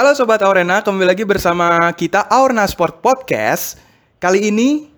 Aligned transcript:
Halo 0.00 0.16
Sobat 0.16 0.40
Aurena, 0.40 0.80
kembali 0.80 1.12
lagi 1.12 1.28
bersama 1.28 1.76
kita 1.92 2.24
Aurena 2.32 2.64
Sport 2.64 3.04
Podcast. 3.04 3.76
Kali 4.16 4.48
ini 4.48 4.88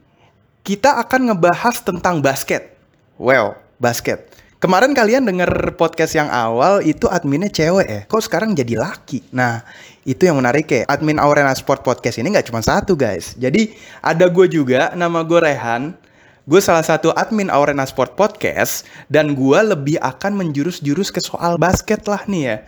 kita 0.63 0.95
akan 0.95 1.27
ngebahas 1.27 1.83
tentang 1.83 2.23
basket. 2.23 2.79
Well, 3.19 3.59
basket. 3.83 4.31
Kemarin 4.63 4.95
kalian 4.95 5.27
denger 5.27 5.75
podcast 5.75 6.15
yang 6.15 6.31
awal 6.31 6.87
itu 6.87 7.11
adminnya 7.11 7.51
cewek 7.51 7.87
ya. 7.91 8.01
Kok 8.07 8.23
sekarang 8.31 8.55
jadi 8.55 8.79
laki? 8.79 9.27
Nah, 9.35 9.67
itu 10.07 10.23
yang 10.23 10.39
menarik 10.39 10.71
ya. 10.71 10.87
Admin 10.87 11.19
Aurena 11.19 11.51
Sport 11.51 11.83
Podcast 11.83 12.23
ini 12.23 12.31
nggak 12.31 12.55
cuma 12.55 12.63
satu 12.63 12.95
guys. 12.95 13.35
Jadi 13.35 13.75
ada 14.07 14.31
gue 14.31 14.47
juga, 14.47 14.95
nama 14.95 15.27
gue 15.27 15.43
Rehan. 15.43 15.99
Gue 16.47 16.63
salah 16.63 16.87
satu 16.87 17.11
admin 17.19 17.51
Aurena 17.51 17.91
Sport 17.91 18.15
Podcast 18.15 18.87
dan 19.11 19.35
gue 19.35 19.59
lebih 19.67 19.99
akan 19.99 20.47
menjurus-jurus 20.47 21.11
ke 21.11 21.19
soal 21.19 21.59
basket 21.59 22.07
lah 22.07 22.23
nih 22.31 22.45
ya 22.47 22.59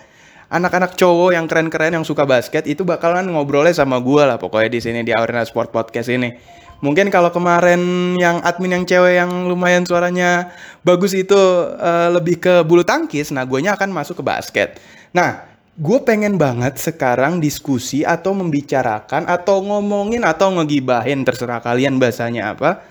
anak-anak 0.55 0.95
cowok 0.95 1.35
yang 1.35 1.51
keren-keren 1.51 1.99
yang 1.99 2.07
suka 2.07 2.23
basket 2.23 2.71
itu 2.71 2.87
bakalan 2.87 3.27
ngobrolnya 3.27 3.75
sama 3.75 3.99
gue 3.99 4.23
lah 4.23 4.39
pokoknya 4.39 4.71
di 4.71 4.81
sini 4.81 5.01
di 5.03 5.11
Arena 5.11 5.43
Sport 5.43 5.75
Podcast 5.75 6.07
ini. 6.07 6.31
Mungkin 6.79 7.11
kalau 7.11 7.33
kemarin 7.35 8.15
yang 8.21 8.39
admin 8.45 8.79
yang 8.79 8.85
cewek 8.85 9.19
yang 9.19 9.48
lumayan 9.51 9.83
suaranya 9.89 10.53
bagus 10.85 11.17
itu 11.17 11.35
uh, 11.75 12.12
lebih 12.12 12.39
ke 12.39 12.61
bulu 12.62 12.85
tangkis, 12.85 13.33
nah 13.33 13.43
guanya 13.43 13.75
akan 13.75 13.89
masuk 13.89 14.21
ke 14.21 14.25
basket. 14.27 14.69
Nah, 15.17 15.48
gue 15.75 15.98
pengen 16.05 16.37
banget 16.37 16.77
sekarang 16.77 17.41
diskusi 17.41 18.05
atau 18.05 18.37
membicarakan 18.37 19.27
atau 19.27 19.65
ngomongin 19.65 20.23
atau 20.23 20.55
ngegibahin 20.61 21.25
terserah 21.25 21.59
kalian 21.65 21.98
bahasanya 21.98 22.53
apa 22.53 22.84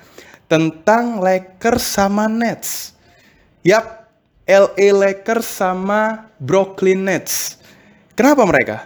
tentang 0.52 1.22
Lakers 1.24 1.86
sama 1.86 2.26
Nets. 2.28 2.98
Yap, 3.64 4.04
LA 4.44 4.92
Lakers 4.92 5.48
sama 5.48 6.28
Brooklyn 6.36 7.08
Nets. 7.08 7.63
Kenapa 8.14 8.46
mereka? 8.46 8.78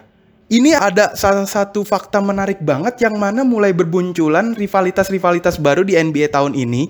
Ini 0.48 0.72
ada 0.72 1.12
salah 1.12 1.44
satu 1.44 1.84
fakta 1.84 2.24
menarik 2.24 2.64
banget 2.64 3.04
yang 3.04 3.20
mana 3.20 3.44
mulai 3.44 3.76
berbunculan 3.76 4.56
rivalitas-rivalitas 4.56 5.60
baru 5.60 5.84
di 5.84 5.92
NBA 6.00 6.32
tahun 6.32 6.56
ini. 6.56 6.88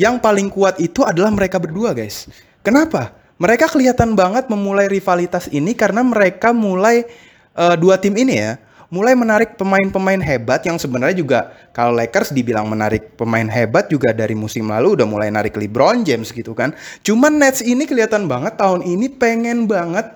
Yang 0.00 0.24
paling 0.24 0.48
kuat 0.48 0.80
itu 0.80 1.04
adalah 1.04 1.28
mereka 1.28 1.60
berdua, 1.60 1.92
guys. 1.92 2.24
Kenapa? 2.64 3.12
Mereka 3.36 3.68
kelihatan 3.68 4.16
banget 4.16 4.48
memulai 4.48 4.88
rivalitas 4.88 5.52
ini 5.52 5.76
karena 5.76 6.00
mereka 6.00 6.56
mulai 6.56 7.04
uh, 7.52 7.76
dua 7.76 8.00
tim 8.00 8.16
ini 8.16 8.40
ya 8.40 8.56
mulai 8.94 9.18
menarik 9.18 9.58
pemain-pemain 9.58 10.22
hebat 10.22 10.62
yang 10.62 10.78
sebenarnya 10.78 11.18
juga 11.18 11.40
kalau 11.74 11.98
Lakers 11.98 12.30
dibilang 12.30 12.70
menarik 12.70 13.18
pemain 13.18 13.50
hebat 13.50 13.90
juga 13.90 14.14
dari 14.14 14.38
musim 14.38 14.70
lalu 14.70 14.94
udah 14.94 15.02
mulai 15.02 15.34
narik 15.34 15.58
LeBron 15.58 16.06
James 16.06 16.30
gitu 16.30 16.54
kan. 16.54 16.70
Cuman 17.02 17.42
Nets 17.42 17.58
ini 17.66 17.90
kelihatan 17.90 18.30
banget 18.30 18.54
tahun 18.54 18.86
ini 18.86 19.10
pengen 19.18 19.66
banget 19.66 20.14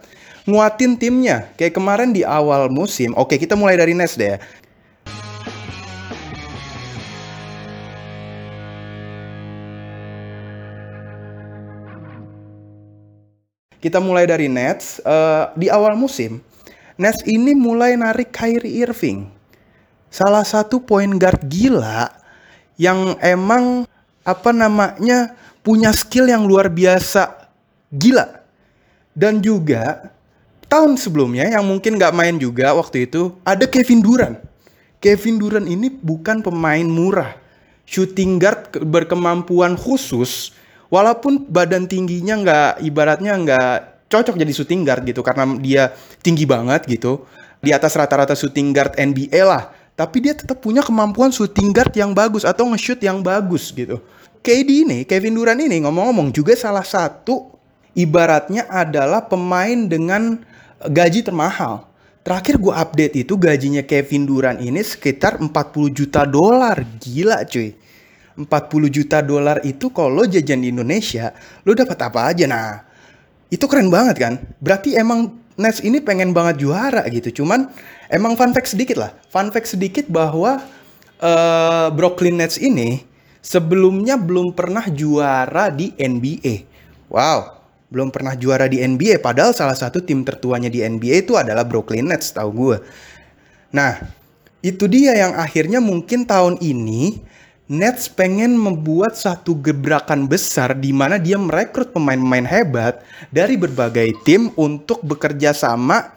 nguatin 0.49 0.97
timnya. 0.97 1.53
Kayak 1.61 1.77
kemarin 1.77 2.17
di 2.17 2.25
awal 2.25 2.73
musim. 2.73 3.13
Oke, 3.15 3.37
kita 3.37 3.53
mulai 3.53 3.77
dari 3.77 3.93
Nets 3.93 4.17
deh 4.17 4.35
ya. 4.35 4.39
Kita 13.79 14.03
mulai 14.03 14.27
dari 14.27 14.51
Nets 14.51 14.99
uh, 15.07 15.55
di 15.55 15.71
awal 15.71 15.95
musim 15.95 16.43
Nets 16.99 17.23
ini 17.31 17.55
mulai 17.55 17.95
narik 17.95 18.35
Kyrie 18.35 18.83
Irving. 18.83 19.31
Salah 20.11 20.43
satu 20.43 20.83
point 20.83 21.15
guard 21.15 21.47
gila 21.47 22.11
yang 22.75 23.15
emang 23.23 23.87
apa 24.27 24.51
namanya 24.51 25.39
punya 25.63 25.95
skill 25.95 26.27
yang 26.27 26.43
luar 26.43 26.67
biasa 26.67 27.47
gila. 27.95 28.43
Dan 29.15 29.39
juga 29.39 30.11
tahun 30.69 31.01
sebelumnya 31.01 31.49
yang 31.49 31.65
mungkin 31.65 31.97
nggak 31.97 32.15
main 32.15 32.37
juga 32.37 32.77
waktu 32.77 33.09
itu 33.09 33.35
ada 33.43 33.65
Kevin 33.65 34.05
Durant. 34.05 34.37
Kevin 35.01 35.41
Durant 35.41 35.67
ini 35.67 35.89
bukan 35.91 36.45
pemain 36.45 36.85
murah. 36.85 37.35
Shooting 37.89 38.37
guard 38.37 38.85
berkemampuan 38.85 39.73
khusus 39.81 40.53
walaupun 40.93 41.49
badan 41.49 41.89
tingginya 41.89 42.37
nggak 42.37 42.71
ibaratnya 42.85 43.33
nggak 43.33 43.79
cocok 44.09 44.35
jadi 44.37 44.53
shooting 44.53 44.83
guard 44.85 45.05
gitu 45.05 45.21
karena 45.21 45.45
dia 45.61 45.93
tinggi 46.25 46.49
banget 46.49 46.89
gitu 46.89 47.29
di 47.61 47.73
atas 47.73 47.97
rata-rata 47.97 48.33
shooting 48.33 48.73
guard 48.73 48.97
NBA 48.97 49.41
lah 49.45 49.73
tapi 49.97 50.25
dia 50.25 50.33
tetap 50.33 50.61
punya 50.65 50.81
kemampuan 50.81 51.29
shooting 51.29 51.73
guard 51.73 51.93
yang 51.93 52.17
bagus 52.17 52.45
atau 52.45 52.65
nge-shoot 52.73 53.01
yang 53.05 53.21
bagus 53.21 53.69
gitu 53.73 54.01
KD 54.41 54.89
ini 54.89 54.99
Kevin 55.05 55.37
Durant 55.37 55.61
ini 55.61 55.85
ngomong-ngomong 55.85 56.33
juga 56.33 56.57
salah 56.57 56.85
satu 56.85 57.53
ibaratnya 57.93 58.65
adalah 58.73 59.29
pemain 59.29 59.77
dengan 59.89 60.41
gaji 60.87 61.27
termahal 61.27 61.89
Terakhir 62.29 62.61
gue 62.61 62.75
update 62.77 63.15
itu 63.25 63.41
gajinya 63.41 63.81
Kevin 63.89 64.29
Durant 64.29 64.61
ini 64.61 64.85
sekitar 64.85 65.41
40 65.41 65.49
juta 65.97 66.29
dolar. 66.29 66.77
Gila 67.01 67.41
cuy. 67.49 67.73
40 68.37 68.45
juta 68.93 69.25
dolar 69.25 69.65
itu 69.65 69.89
kalau 69.89 70.29
jajan 70.29 70.61
di 70.61 70.69
Indonesia, 70.69 71.33
lo 71.65 71.73
dapat 71.73 71.97
apa 72.05 72.29
aja? 72.29 72.45
Nah, 72.45 72.85
itu 73.49 73.65
keren 73.65 73.89
banget 73.89 74.21
kan? 74.21 74.35
Berarti 74.61 74.93
emang 74.95 75.41
Nets 75.57 75.81
ini 75.81 76.05
pengen 76.05 76.37
banget 76.37 76.63
juara 76.63 77.03
gitu. 77.09 77.43
Cuman 77.43 77.73
emang 78.13 78.37
fun 78.37 78.53
fact 78.53 78.77
sedikit 78.77 79.01
lah. 79.01 79.11
Fun 79.33 79.49
fact 79.49 79.73
sedikit 79.73 80.05
bahwa 80.07 80.63
uh, 81.25 81.89
Brooklyn 81.97 82.39
Nets 82.39 82.61
ini 82.61 83.09
sebelumnya 83.43 84.15
belum 84.21 84.55
pernah 84.55 84.87
juara 84.87 85.73
di 85.73 85.97
NBA. 85.99 86.69
Wow, 87.11 87.58
belum 87.89 88.13
pernah 88.13 88.37
juara 88.37 88.69
di 88.69 88.85
NBA 88.85 89.25
padahal 89.25 89.57
salah 89.57 89.77
satu 89.77 90.05
tim 90.05 90.21
tertuanya 90.21 90.69
di 90.69 90.85
NBA 90.85 91.25
itu 91.29 91.41
adalah 91.41 91.65
Brooklyn 91.65 92.13
Nets 92.13 92.33
tahu 92.37 92.51
gue. 92.53 92.77
Nah, 93.73 94.01
itu 94.61 94.85
dia 94.89 95.17
yang 95.17 95.33
akhirnya 95.37 95.81
mungkin 95.81 96.29
tahun 96.29 96.61
ini 96.61 97.21
Nets 97.69 98.09
pengen 98.09 98.57
membuat 98.57 99.13
satu 99.13 99.53
gebrakan 99.61 100.25
besar 100.25 100.73
di 100.73 100.89
mana 100.89 101.21
dia 101.21 101.37
merekrut 101.37 101.93
pemain-pemain 101.93 102.49
hebat 102.49 103.05
dari 103.29 103.61
berbagai 103.61 104.17
tim 104.25 104.49
untuk 104.57 105.05
bekerja 105.05 105.53
sama 105.53 106.17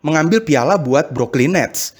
mengambil 0.00 0.40
piala 0.40 0.80
buat 0.80 1.12
Brooklyn 1.12 1.52
Nets. 1.52 1.92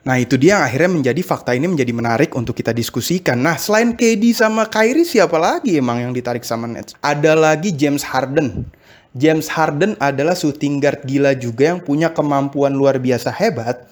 Nah 0.00 0.16
itu 0.16 0.40
dia 0.40 0.56
yang 0.56 0.64
akhirnya 0.64 0.90
menjadi 0.96 1.20
fakta 1.20 1.52
ini 1.52 1.68
menjadi 1.68 1.92
menarik 1.92 2.32
untuk 2.32 2.56
kita 2.56 2.72
diskusikan. 2.72 3.36
Nah 3.36 3.60
selain 3.60 3.92
KD 3.92 4.32
sama 4.32 4.64
Kyrie 4.64 5.04
siapa 5.04 5.36
lagi 5.36 5.76
emang 5.76 6.00
yang 6.00 6.12
ditarik 6.16 6.40
sama 6.40 6.64
Nets? 6.64 6.96
Ada 7.04 7.36
lagi 7.36 7.76
James 7.76 8.00
Harden. 8.00 8.64
James 9.12 9.50
Harden 9.52 10.00
adalah 10.00 10.32
shooting 10.32 10.80
guard 10.80 11.04
gila 11.04 11.36
juga 11.36 11.76
yang 11.76 11.84
punya 11.84 12.14
kemampuan 12.16 12.72
luar 12.72 12.96
biasa 12.96 13.28
hebat 13.28 13.84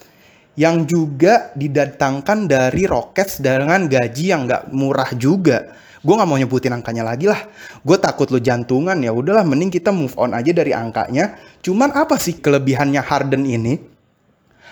yang 0.59 0.89
juga 0.89 1.53
didatangkan 1.55 2.49
dari 2.49 2.89
Rockets 2.89 3.45
dengan 3.45 3.85
gaji 3.85 4.25
yang 4.33 4.49
nggak 4.49 4.73
murah 4.73 5.13
juga. 5.13 5.77
Gue 6.03 6.15
nggak 6.15 6.29
mau 6.31 6.39
nyebutin 6.39 6.73
angkanya 6.73 7.05
lagi 7.05 7.27
lah. 7.27 7.43
Gue 7.83 7.99
takut 7.99 8.31
lo 8.31 8.39
jantungan 8.39 8.99
ya. 9.03 9.11
Udahlah, 9.11 9.43
mending 9.43 9.71
kita 9.71 9.91
move 9.91 10.15
on 10.15 10.35
aja 10.35 10.51
dari 10.55 10.71
angkanya. 10.71 11.39
Cuman 11.63 11.91
apa 11.95 12.19
sih 12.19 12.39
kelebihannya 12.39 13.03
Harden 13.03 13.43
ini? 13.47 13.98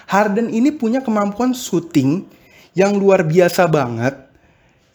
Harden 0.06 0.48
ini 0.50 0.70
punya 0.70 1.02
kemampuan 1.02 1.52
shooting 1.52 2.24
yang 2.72 2.94
luar 2.94 3.26
biasa 3.26 3.66
banget. 3.66 4.14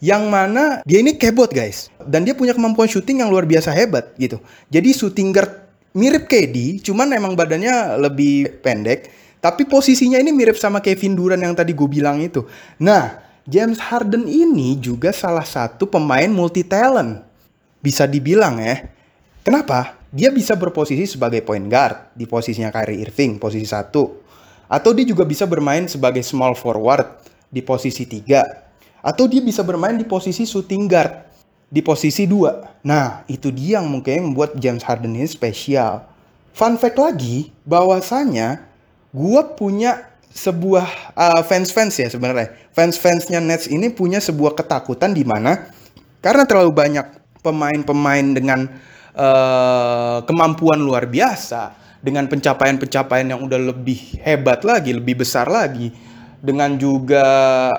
Yang 0.02 0.22
mana 0.26 0.62
dia 0.82 0.98
ini 0.98 1.14
kebot 1.14 1.54
guys. 1.54 1.92
Dan 2.02 2.26
dia 2.26 2.34
punya 2.34 2.56
kemampuan 2.56 2.90
shooting 2.90 3.22
yang 3.22 3.30
luar 3.30 3.46
biasa 3.46 3.70
hebat 3.70 4.16
gitu. 4.18 4.42
Jadi 4.72 4.90
shooting 4.90 5.30
guard 5.30 5.52
mirip 5.94 6.26
KD, 6.26 6.82
cuman 6.82 7.12
emang 7.14 7.36
badannya 7.36 8.00
lebih 8.00 8.64
pendek 8.64 9.22
tapi 9.42 9.66
posisinya 9.66 10.22
ini 10.22 10.30
mirip 10.30 10.54
sama 10.54 10.78
Kevin 10.78 11.18
Durant 11.18 11.42
yang 11.42 11.58
tadi 11.58 11.74
gue 11.74 11.90
bilang 11.90 12.22
itu. 12.22 12.46
Nah, 12.78 13.18
James 13.42 13.74
Harden 13.82 14.30
ini 14.30 14.78
juga 14.78 15.10
salah 15.10 15.42
satu 15.42 15.90
pemain 15.90 16.30
multi 16.30 16.62
talent. 16.62 17.26
Bisa 17.82 18.06
dibilang 18.06 18.62
ya. 18.62 18.86
Kenapa? 19.42 19.98
Dia 20.14 20.30
bisa 20.30 20.54
berposisi 20.54 21.10
sebagai 21.10 21.42
point 21.42 21.66
guard 21.66 22.14
di 22.14 22.30
posisinya 22.30 22.70
Kyrie 22.70 23.02
Irving, 23.02 23.42
posisi 23.42 23.66
satu. 23.66 24.21
Atau 24.72 24.96
dia 24.96 25.04
juga 25.04 25.28
bisa 25.28 25.44
bermain 25.44 25.84
sebagai 25.84 26.24
small 26.24 26.56
forward 26.56 27.20
di 27.52 27.60
posisi 27.60 28.08
tiga. 28.08 28.40
Atau 29.04 29.28
dia 29.28 29.44
bisa 29.44 29.60
bermain 29.60 30.00
di 30.00 30.08
posisi 30.08 30.48
shooting 30.48 30.88
guard 30.88 31.28
di 31.68 31.84
posisi 31.84 32.24
dua. 32.24 32.80
Nah, 32.80 33.28
itu 33.28 33.52
dia 33.52 33.80
yang 33.80 33.92
mungkin 33.92 34.32
membuat 34.32 34.56
James 34.56 34.80
Harden 34.80 35.12
ini 35.12 35.28
spesial. 35.28 36.08
Fun 36.56 36.80
fact 36.80 36.96
lagi, 36.96 37.52
bahwasanya 37.68 38.64
gue 39.12 39.40
punya 39.56 40.08
sebuah 40.32 41.16
uh, 41.16 41.40
fans-fans 41.44 41.96
ya 42.00 42.08
sebenarnya. 42.08 42.56
Fans-fansnya 42.72 43.40
Nets 43.40 43.68
ini 43.68 43.92
punya 43.92 44.20
sebuah 44.20 44.56
ketakutan 44.56 45.12
di 45.12 45.24
mana 45.24 45.68
karena 46.24 46.48
terlalu 46.48 46.72
banyak 46.72 47.06
pemain-pemain 47.44 48.26
dengan 48.32 48.68
uh, 49.12 50.24
kemampuan 50.24 50.80
luar 50.80 51.04
biasa, 51.08 51.76
dengan 52.02 52.26
pencapaian-pencapaian 52.26 53.30
yang 53.30 53.40
udah 53.46 53.72
lebih 53.72 54.18
hebat 54.26 54.66
lagi, 54.66 54.90
lebih 54.90 55.22
besar 55.22 55.46
lagi, 55.46 55.94
dengan 56.42 56.74
juga 56.74 57.22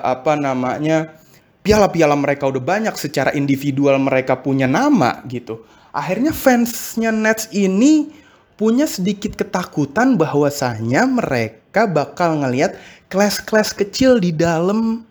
apa 0.00 0.34
namanya 0.34 1.12
piala-piala 1.60 2.16
mereka 2.16 2.48
udah 2.48 2.64
banyak 2.64 2.96
secara 2.96 3.36
individual 3.36 4.00
mereka 4.00 4.40
punya 4.40 4.64
nama 4.64 5.20
gitu. 5.28 5.62
Akhirnya 5.92 6.32
fansnya 6.32 7.12
Nets 7.12 7.52
ini 7.52 8.10
punya 8.56 8.88
sedikit 8.88 9.36
ketakutan 9.36 10.16
bahwasanya 10.16 11.06
mereka 11.06 11.86
bakal 11.86 12.40
ngelihat 12.42 12.74
kelas-kelas 13.12 13.76
kecil 13.76 14.18
di 14.18 14.34
dalam 14.34 15.04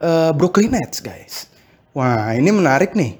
uh, 0.00 0.32
Brooklyn 0.32 0.72
Nets, 0.72 1.02
guys. 1.02 1.50
Wah, 1.92 2.32
ini 2.32 2.48
menarik 2.54 2.94
nih. 2.94 3.18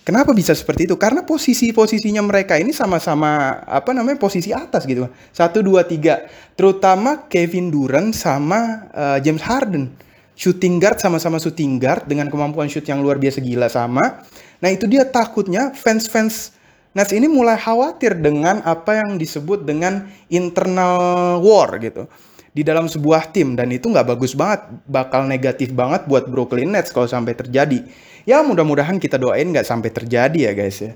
Kenapa 0.00 0.32
bisa 0.32 0.56
seperti 0.56 0.88
itu? 0.88 0.96
Karena 0.96 1.20
posisi-posisinya 1.22 2.24
mereka 2.24 2.56
ini 2.56 2.72
sama-sama 2.72 3.60
apa 3.68 3.92
namanya 3.92 4.16
posisi 4.16 4.48
atas 4.48 4.88
gitu. 4.88 5.06
Satu, 5.30 5.60
dua, 5.60 5.84
tiga. 5.84 6.24
Terutama 6.56 7.28
Kevin 7.28 7.68
Durant 7.68 8.16
sama 8.16 8.88
uh, 8.96 9.18
James 9.20 9.44
Harden. 9.44 9.92
Shooting 10.40 10.80
guard 10.80 10.96
sama-sama 10.96 11.36
shooting 11.36 11.76
guard 11.76 12.08
dengan 12.08 12.32
kemampuan 12.32 12.64
shoot 12.72 12.88
yang 12.88 13.04
luar 13.04 13.20
biasa 13.20 13.44
gila 13.44 13.68
sama. 13.68 14.24
Nah 14.64 14.72
itu 14.72 14.88
dia 14.88 15.04
takutnya 15.04 15.76
fans-fans 15.76 16.56
Nets 16.90 17.14
ini 17.14 17.30
mulai 17.30 17.54
khawatir 17.54 18.18
dengan 18.18 18.66
apa 18.66 18.98
yang 18.98 19.14
disebut 19.14 19.62
dengan 19.62 20.10
internal 20.26 21.38
war 21.38 21.78
gitu 21.78 22.10
di 22.50 22.66
dalam 22.66 22.90
sebuah 22.90 23.30
tim 23.30 23.54
dan 23.54 23.70
itu 23.70 23.86
nggak 23.86 24.10
bagus 24.16 24.34
banget, 24.34 24.66
bakal 24.90 25.26
negatif 25.26 25.70
banget 25.70 26.06
buat 26.10 26.26
Brooklyn 26.26 26.74
Nets 26.74 26.90
kalau 26.90 27.06
sampai 27.06 27.38
terjadi. 27.38 27.86
Ya 28.26 28.42
mudah-mudahan 28.42 28.98
kita 28.98 29.16
doain 29.16 29.48
nggak 29.48 29.66
sampai 29.66 29.90
terjadi 29.94 30.50
ya 30.50 30.52
guys 30.52 30.78
ya. 30.82 30.92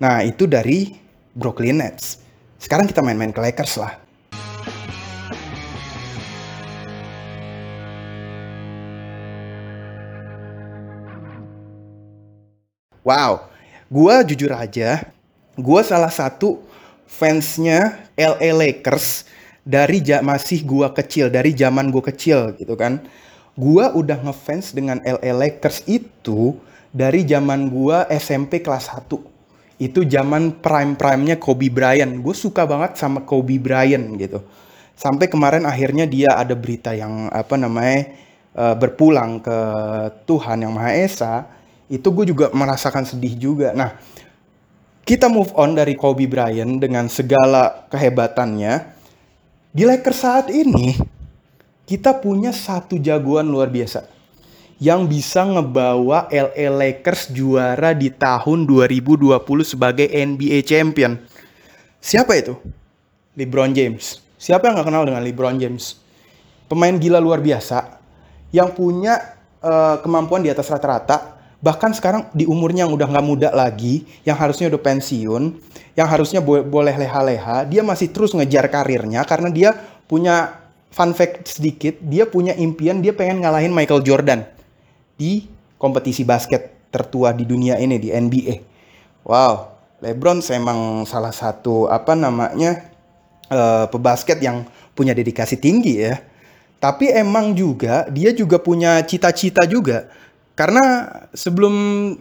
Nah 0.00 0.24
itu 0.24 0.48
dari 0.48 0.96
Brooklyn 1.36 1.78
Nets. 1.80 2.20
Sekarang 2.58 2.88
kita 2.88 3.04
main-main 3.04 3.32
ke 3.32 3.40
Lakers 3.40 3.76
lah. 3.76 4.00
Wow, 13.04 13.52
Gua 13.94 14.26
jujur 14.26 14.50
aja, 14.50 15.06
gua 15.54 15.84
salah 15.86 16.10
satu 16.10 16.58
fansnya 17.06 18.00
LA 18.18 18.50
Lakers 18.50 19.28
dari 19.64 20.04
masih 20.20 20.62
gua 20.62 20.92
kecil, 20.92 21.32
dari 21.32 21.56
zaman 21.56 21.88
gua 21.88 22.04
kecil 22.04 22.52
gitu 22.60 22.76
kan. 22.76 23.00
Gua 23.56 23.90
udah 23.96 24.20
ngefans 24.20 24.76
dengan 24.76 25.00
LA 25.02 25.32
Lakers 25.32 25.88
itu 25.88 26.54
dari 26.92 27.24
zaman 27.24 27.72
gua 27.72 28.06
SMP 28.12 28.60
kelas 28.60 28.92
1. 28.92 29.34
Itu 29.82 30.06
zaman 30.06 30.62
prime-prime-nya 30.62 31.42
Kobe 31.42 31.66
Bryant. 31.66 32.22
Gue 32.22 32.30
suka 32.30 32.62
banget 32.62 32.94
sama 32.94 33.26
Kobe 33.26 33.58
Bryant 33.58 34.06
gitu. 34.14 34.38
Sampai 34.94 35.26
kemarin 35.26 35.66
akhirnya 35.66 36.06
dia 36.06 36.38
ada 36.38 36.54
berita 36.54 36.94
yang 36.94 37.26
apa 37.34 37.58
namanya 37.58 38.14
uh, 38.54 38.78
berpulang 38.78 39.42
ke 39.42 39.58
Tuhan 40.30 40.62
yang 40.62 40.72
Maha 40.78 40.94
Esa 40.94 41.50
itu 41.90 42.06
gue 42.14 42.30
juga 42.30 42.54
merasakan 42.54 43.02
sedih 43.02 43.34
juga. 43.34 43.74
Nah, 43.74 43.98
kita 45.04 45.28
move 45.28 45.52
on 45.58 45.76
dari 45.76 45.98
Kobe 45.98 46.24
Bryant 46.30 46.80
dengan 46.80 47.10
segala 47.10 47.90
kehebatannya. 47.90 48.93
Di 49.74 49.82
Lakers 49.82 50.22
saat 50.22 50.46
ini, 50.54 50.94
kita 51.82 52.14
punya 52.22 52.54
satu 52.54 52.94
jagoan 52.94 53.50
luar 53.50 53.66
biasa 53.66 54.06
yang 54.78 55.10
bisa 55.10 55.42
ngebawa 55.42 56.30
LA 56.30 56.70
Lakers 56.70 57.34
juara 57.34 57.90
di 57.90 58.06
tahun 58.06 58.70
2020 58.70 59.34
sebagai 59.66 60.06
NBA 60.06 60.62
champion. 60.62 61.18
Siapa 61.98 62.38
itu? 62.38 62.54
LeBron 63.34 63.74
James. 63.74 64.22
Siapa 64.38 64.70
yang 64.70 64.78
gak 64.78 64.94
kenal 64.94 65.10
dengan 65.10 65.26
LeBron 65.26 65.58
James? 65.58 65.98
Pemain 66.70 66.94
gila 66.94 67.18
luar 67.18 67.42
biasa 67.42 67.98
yang 68.54 68.70
punya 68.78 69.42
uh, 69.58 69.98
kemampuan 69.98 70.46
di 70.46 70.54
atas 70.54 70.70
rata-rata 70.70 71.33
bahkan 71.64 71.96
sekarang 71.96 72.28
di 72.36 72.44
umurnya 72.44 72.84
yang 72.84 72.92
udah 72.92 73.08
nggak 73.08 73.24
muda 73.24 73.48
lagi, 73.56 74.04
yang 74.28 74.36
harusnya 74.36 74.68
udah 74.68 74.80
pensiun, 74.84 75.42
yang 75.96 76.04
harusnya 76.04 76.44
bo 76.44 76.60
boleh 76.60 76.92
leha-leha, 76.92 77.64
dia 77.64 77.80
masih 77.80 78.12
terus 78.12 78.36
ngejar 78.36 78.68
karirnya 78.68 79.24
karena 79.24 79.48
dia 79.48 79.72
punya 80.04 80.60
fun 80.92 81.16
fact 81.16 81.48
sedikit, 81.48 81.96
dia 82.04 82.28
punya 82.28 82.52
impian 82.52 83.00
dia 83.00 83.16
pengen 83.16 83.40
ngalahin 83.40 83.72
Michael 83.72 84.04
Jordan 84.04 84.44
di 85.16 85.48
kompetisi 85.80 86.20
basket 86.20 86.92
tertua 86.92 87.32
di 87.32 87.48
dunia 87.48 87.80
ini 87.80 87.96
di 87.96 88.12
NBA. 88.12 88.54
Wow, 89.24 89.72
LeBron 90.04 90.44
memang 90.52 91.08
salah 91.08 91.32
satu 91.32 91.88
apa 91.88 92.12
namanya 92.12 92.92
uh, 93.48 93.88
pebasket 93.88 94.36
yang 94.44 94.68
punya 94.92 95.16
dedikasi 95.16 95.56
tinggi 95.56 96.04
ya. 96.04 96.20
Tapi 96.76 97.08
emang 97.08 97.56
juga 97.56 98.04
dia 98.12 98.36
juga 98.36 98.60
punya 98.60 99.00
cita-cita 99.00 99.64
juga 99.64 100.12
karena 100.54 101.10
sebelum 101.34 101.74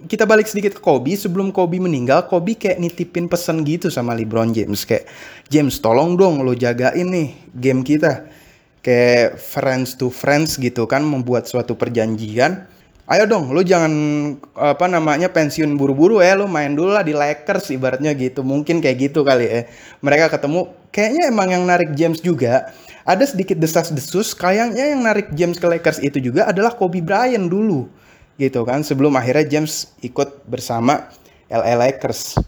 kita 0.09 0.25
balik 0.25 0.49
sedikit 0.49 0.73
ke 0.77 0.81
Kobe, 0.81 1.13
sebelum 1.13 1.53
Kobe 1.53 1.77
meninggal, 1.77 2.25
Kobe 2.25 2.57
kayak 2.57 2.81
nitipin 2.81 3.29
pesan 3.29 3.61
gitu 3.61 3.93
sama 3.93 4.17
LeBron 4.17 4.49
James 4.49 4.89
kayak 4.89 5.05
James 5.53 5.77
tolong 5.77 6.17
dong 6.17 6.41
lo 6.41 6.57
jagain 6.57 7.13
nih 7.13 7.29
game 7.53 7.85
kita. 7.85 8.25
Kayak 8.83 9.39
friends 9.39 9.95
to 9.95 10.11
friends 10.11 10.59
gitu 10.59 10.89
kan 10.89 11.05
membuat 11.05 11.47
suatu 11.47 11.77
perjanjian. 11.77 12.67
Ayo 13.07 13.23
dong, 13.29 13.53
lo 13.53 13.63
jangan 13.63 13.93
apa 14.55 14.91
namanya 14.91 15.31
pensiun 15.31 15.79
buru-buru 15.79 16.19
ya, 16.19 16.35
lo 16.35 16.51
main 16.51 16.73
dulu 16.73 16.91
lah 16.91 17.05
di 17.05 17.15
Lakers 17.15 17.71
ibaratnya 17.71 18.11
gitu. 18.17 18.43
Mungkin 18.43 18.83
kayak 18.83 18.97
gitu 19.11 19.23
kali 19.23 19.45
ya. 19.47 19.61
Mereka 20.03 20.33
ketemu, 20.33 20.73
kayaknya 20.91 21.31
emang 21.31 21.47
yang 21.53 21.63
narik 21.63 21.95
James 21.95 22.19
juga. 22.19 22.75
Ada 23.07 23.35
sedikit 23.35 23.55
desas-desus, 23.59 24.35
kayaknya 24.35 24.95
yang 24.95 25.03
narik 25.03 25.31
James 25.31 25.59
ke 25.59 25.67
Lakers 25.67 26.03
itu 26.03 26.19
juga 26.19 26.51
adalah 26.51 26.75
Kobe 26.75 26.99
Bryant 26.99 27.47
dulu 27.47 28.02
gitu 28.37 28.65
kan 28.65 28.81
sebelum 28.81 29.13
akhirnya 29.13 29.45
James 29.59 29.93
ikut 30.01 30.45
bersama 30.49 31.09
LA 31.49 31.77
Lakers. 31.77 32.39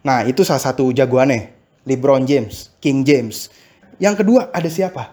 Nah, 0.00 0.24
itu 0.24 0.46
salah 0.46 0.62
satu 0.62 0.88
jagoannya, 0.88 1.52
LeBron 1.84 2.24
James, 2.24 2.72
King 2.80 3.04
James. 3.04 3.52
Yang 4.00 4.24
kedua 4.24 4.48
ada 4.54 4.70
siapa? 4.70 5.12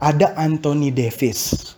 Ada 0.00 0.32
Anthony 0.40 0.88
Davis. 0.88 1.72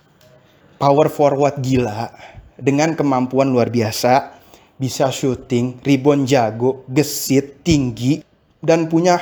Power 0.79 1.11
forward 1.11 1.59
gila 1.63 2.11
dengan 2.59 2.95
kemampuan 2.95 3.51
luar 3.51 3.71
biasa, 3.71 4.39
bisa 4.79 5.11
shooting, 5.11 5.83
rebound 5.83 6.27
jago, 6.27 6.87
gesit, 6.91 7.63
tinggi 7.67 8.23
dan 8.63 8.87
punya 8.87 9.19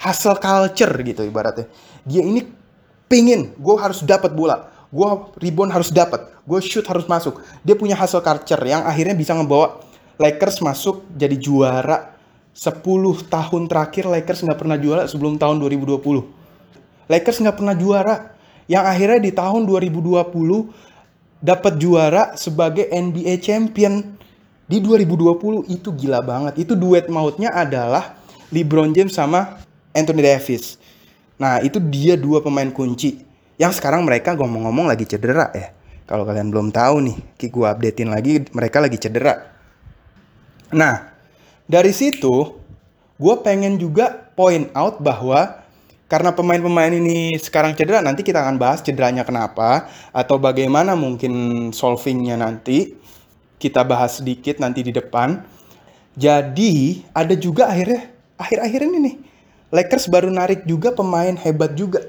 hustle 0.00 0.36
culture 0.36 0.92
gitu 1.04 1.24
ibaratnya. 1.24 1.68
Dia 2.04 2.20
ini 2.24 2.44
pingin, 3.08 3.56
gue 3.56 3.76
harus 3.76 4.04
dapat 4.04 4.32
bola 4.32 4.68
gue 4.92 5.08
rebound 5.40 5.72
harus 5.72 5.88
dapat, 5.88 6.28
gue 6.44 6.60
shoot 6.60 6.84
harus 6.84 7.08
masuk. 7.08 7.40
Dia 7.64 7.72
punya 7.72 7.96
hasil 7.96 8.20
culture 8.20 8.60
yang 8.60 8.84
akhirnya 8.84 9.16
bisa 9.16 9.32
ngebawa 9.32 9.80
Lakers 10.20 10.60
masuk 10.60 11.08
jadi 11.16 11.34
juara 11.40 12.12
10 12.52 12.84
tahun 13.32 13.62
terakhir 13.64 14.04
Lakers 14.04 14.44
nggak 14.44 14.60
pernah 14.60 14.76
juara 14.76 15.08
sebelum 15.08 15.40
tahun 15.40 15.56
2020. 15.64 17.08
Lakers 17.08 17.40
nggak 17.40 17.56
pernah 17.56 17.72
juara, 17.72 18.36
yang 18.68 18.84
akhirnya 18.84 19.18
di 19.24 19.32
tahun 19.32 19.64
2020 19.64 20.20
dapat 21.40 21.74
juara 21.80 22.36
sebagai 22.36 22.86
NBA 22.92 23.40
champion 23.40 24.14
di 24.68 24.78
2020 24.78 25.72
itu 25.72 25.88
gila 25.96 26.20
banget. 26.20 26.60
Itu 26.60 26.76
duet 26.76 27.08
mautnya 27.08 27.50
adalah 27.50 28.20
LeBron 28.52 28.92
James 28.92 29.16
sama 29.16 29.56
Anthony 29.96 30.20
Davis. 30.20 30.76
Nah, 31.40 31.58
itu 31.64 31.80
dia 31.80 32.14
dua 32.20 32.44
pemain 32.44 32.68
kunci 32.68 33.31
yang 33.62 33.70
sekarang 33.70 34.02
mereka 34.02 34.34
ngomong-ngomong 34.34 34.90
lagi 34.90 35.06
cedera 35.06 35.54
ya. 35.54 35.70
Kalau 36.02 36.26
kalian 36.26 36.50
belum 36.50 36.74
tahu 36.74 36.98
nih, 37.06 37.16
gue 37.38 37.66
updatein 37.70 38.10
lagi 38.10 38.42
mereka 38.50 38.82
lagi 38.82 38.98
cedera. 38.98 39.38
Nah, 40.74 41.14
dari 41.70 41.94
situ 41.94 42.58
gue 43.22 43.34
pengen 43.46 43.78
juga 43.78 44.10
point 44.34 44.66
out 44.74 44.98
bahwa 44.98 45.62
karena 46.10 46.34
pemain-pemain 46.34 46.90
ini 46.90 47.38
sekarang 47.38 47.78
cedera, 47.78 48.02
nanti 48.02 48.26
kita 48.26 48.42
akan 48.42 48.58
bahas 48.58 48.82
cederanya 48.82 49.22
kenapa 49.22 49.86
atau 50.10 50.42
bagaimana 50.42 50.98
mungkin 50.98 51.70
solvingnya 51.70 52.34
nanti. 52.34 52.98
Kita 53.62 53.86
bahas 53.86 54.18
sedikit 54.18 54.58
nanti 54.58 54.82
di 54.82 54.90
depan. 54.90 55.38
Jadi 56.18 57.06
ada 57.14 57.38
juga 57.38 57.70
akhirnya 57.70 58.10
akhir-akhir 58.42 58.80
ini 58.90 58.98
nih 58.98 59.16
Lakers 59.72 60.12
baru 60.12 60.28
narik 60.28 60.68
juga 60.68 60.92
pemain 60.92 61.32
hebat 61.32 61.72
juga 61.72 62.04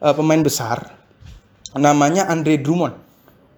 uh, 0.00 0.14
pemain 0.16 0.40
besar 0.40 0.96
namanya 1.76 2.26
Andre 2.26 2.56
Drummond. 2.56 2.96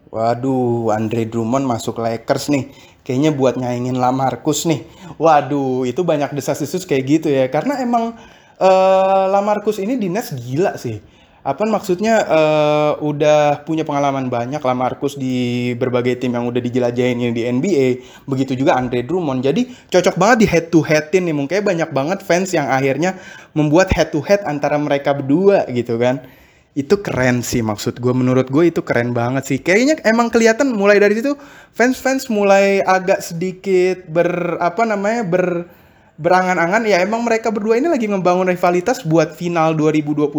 Waduh, 0.09 0.90
Andre 0.90 1.28
Drummond 1.28 1.68
masuk 1.68 2.00
Lakers 2.00 2.49
nih. 2.49 2.73
Kayaknya 3.04 3.30
buat 3.33 3.54
nyaingin 3.57 3.97
Lamarcus 3.97 4.68
nih. 4.68 4.85
Waduh, 5.16 5.85
itu 5.88 6.04
banyak 6.04 6.33
desas-desus 6.33 6.85
kayak 6.85 7.04
gitu 7.09 7.28
ya. 7.28 7.49
Karena 7.49 7.80
emang 7.80 8.16
uh, 8.61 9.25
Lamarcus 9.33 9.80
ini 9.80 9.97
di 9.97 10.09
Nets 10.12 10.33
gila 10.33 10.76
sih. 10.80 11.00
Apa 11.47 11.64
maksudnya 11.64 12.23
uh, 12.26 12.92
udah 13.00 13.62
punya 13.62 13.87
pengalaman 13.87 14.26
banyak 14.28 14.61
Lamarcus 14.61 15.14
di 15.16 15.73
berbagai 15.78 16.21
tim 16.21 16.35
yang 16.35 16.45
udah 16.50 16.61
dijelajahin 16.61 17.33
di 17.33 17.42
NBA. 17.47 17.87
Begitu 18.26 18.59
juga 18.59 18.76
Andre 18.76 19.07
Drummond. 19.07 19.42
Jadi 19.47 19.71
cocok 19.88 20.18
banget 20.18 20.37
di 20.45 20.47
head 20.50 20.66
to 20.68 20.80
headin 20.83 21.25
nih. 21.30 21.37
Mungkin 21.37 21.62
banyak 21.64 21.90
banget 21.95 22.18
fans 22.26 22.50
yang 22.52 22.68
akhirnya 22.68 23.16
membuat 23.57 23.95
head 23.95 24.11
to 24.11 24.21
head 24.21 24.42
antara 24.45 24.76
mereka 24.76 25.14
berdua 25.14 25.64
gitu 25.71 25.97
kan 25.97 26.23
itu 26.78 26.95
keren 27.02 27.42
sih 27.42 27.59
maksud 27.59 27.99
gue 27.99 28.14
menurut 28.14 28.47
gue 28.54 28.71
itu 28.71 28.87
keren 28.87 29.11
banget 29.11 29.50
sih 29.50 29.59
kayaknya 29.59 29.99
emang 30.07 30.30
kelihatan 30.30 30.71
mulai 30.71 31.02
dari 31.02 31.18
situ 31.18 31.35
fans 31.75 31.99
fans 31.99 32.30
mulai 32.30 32.78
agak 32.87 33.18
sedikit 33.18 34.07
ber 34.07 34.54
apa 34.62 34.87
namanya 34.87 35.26
ber 35.26 35.66
berangan-angan 36.19 36.83
ya 36.85 36.99
emang 36.99 37.23
mereka 37.23 37.55
berdua 37.55 37.79
ini 37.79 37.87
lagi 37.87 38.11
ngebangun 38.11 38.51
rivalitas 38.51 39.07
buat 39.07 39.39
final 39.39 39.79
2021. 39.79 40.35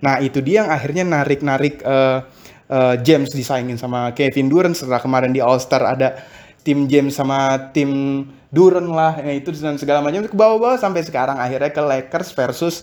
Nah, 0.00 0.16
itu 0.22 0.38
dia 0.40 0.64
yang 0.64 0.70
akhirnya 0.70 1.04
narik-narik 1.04 1.82
uh, 1.82 2.24
uh, 2.70 2.94
James 3.02 3.34
disaingin 3.34 3.76
sama 3.76 4.14
Kevin 4.14 4.48
Durant 4.48 4.78
setelah 4.78 5.02
kemarin 5.02 5.34
di 5.34 5.42
All 5.42 5.60
Star 5.60 5.84
ada 5.84 6.22
tim 6.62 6.86
James 6.86 7.18
sama 7.18 7.70
tim 7.74 8.24
Durant 8.50 8.90
lah, 8.90 9.14
ya 9.20 9.30
itu 9.30 9.54
dan 9.58 9.78
segala 9.78 10.02
macam 10.02 10.26
ke 10.26 10.34
bawah-bawah 10.34 10.78
sampai 10.78 11.06
sekarang 11.06 11.38
akhirnya 11.38 11.70
ke 11.70 11.82
Lakers 11.82 12.34
versus 12.34 12.74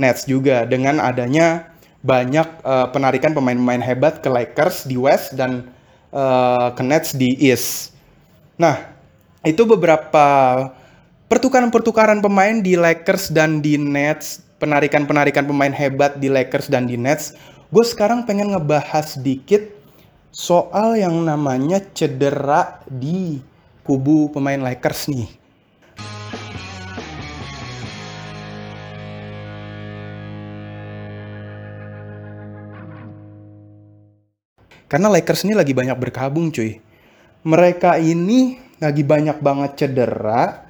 Nets 0.00 0.24
juga 0.24 0.64
dengan 0.64 0.96
adanya 0.96 1.72
banyak 2.04 2.64
uh, 2.64 2.88
penarikan 2.92 3.32
pemain-pemain 3.32 3.80
hebat 3.80 4.20
ke 4.20 4.28
Lakers 4.28 4.84
di 4.88 4.96
West 4.96 5.36
dan 5.36 5.72
uh, 6.12 6.72
ke 6.72 6.82
Nets 6.84 7.16
di 7.16 7.36
East. 7.36 7.92
Nah, 8.56 8.80
itu 9.44 9.64
beberapa 9.68 10.26
pertukaran-pertukaran 11.34 12.22
pemain 12.22 12.62
di 12.62 12.78
Lakers 12.78 13.34
dan 13.34 13.58
di 13.58 13.74
Nets, 13.74 14.38
penarikan-penarikan 14.62 15.50
pemain 15.50 15.74
hebat 15.74 16.22
di 16.22 16.30
Lakers 16.30 16.70
dan 16.70 16.86
di 16.86 16.94
Nets. 16.94 17.34
Gue 17.74 17.82
sekarang 17.82 18.22
pengen 18.22 18.54
ngebahas 18.54 19.18
sedikit 19.18 19.66
soal 20.30 20.94
yang 20.94 21.26
namanya 21.26 21.82
cedera 21.90 22.78
di 22.86 23.42
kubu 23.82 24.30
pemain 24.30 24.62
Lakers 24.62 25.10
nih. 25.10 25.26
Karena 34.86 35.10
Lakers 35.10 35.42
ini 35.42 35.58
lagi 35.58 35.74
banyak 35.74 35.98
berkabung 35.98 36.54
cuy. 36.54 36.78
Mereka 37.42 37.98
ini 37.98 38.54
lagi 38.78 39.02
banyak 39.02 39.42
banget 39.42 39.82
cedera 39.82 40.63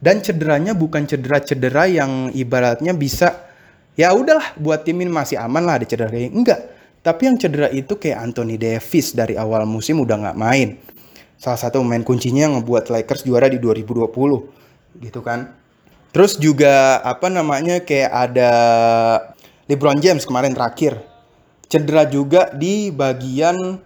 dan 0.00 0.24
cederanya 0.24 0.72
bukan 0.72 1.04
cedera-cedera 1.04 1.84
yang 1.84 2.32
ibaratnya 2.32 2.96
bisa 2.96 3.52
ya 3.94 4.16
udahlah 4.16 4.56
buat 4.56 4.80
tim 4.80 4.96
ini 5.04 5.12
masih 5.12 5.36
aman 5.36 5.60
lah 5.60 5.76
ada 5.76 5.86
cedera 5.86 6.08
kayak 6.08 6.32
enggak. 6.32 6.60
Tapi 7.00 7.32
yang 7.32 7.36
cedera 7.40 7.68
itu 7.72 7.96
kayak 7.96 8.28
Anthony 8.28 8.60
Davis 8.60 9.16
dari 9.16 9.36
awal 9.36 9.64
musim 9.64 10.04
udah 10.04 10.20
nggak 10.20 10.38
main. 10.40 10.76
Salah 11.40 11.56
satu 11.56 11.80
pemain 11.80 12.04
kuncinya 12.04 12.44
yang 12.44 12.60
ngebuat 12.60 12.92
Lakers 12.92 13.24
juara 13.24 13.48
di 13.48 13.56
2020 13.56 14.12
gitu 15.00 15.20
kan. 15.24 15.56
Terus 16.12 16.36
juga 16.36 17.00
apa 17.00 17.32
namanya 17.32 17.80
kayak 17.80 18.12
ada 18.12 18.52
LeBron 19.64 19.96
James 20.04 20.28
kemarin 20.28 20.52
terakhir 20.52 21.00
cedera 21.70 22.04
juga 22.04 22.50
di 22.52 22.90
bagian 22.92 23.78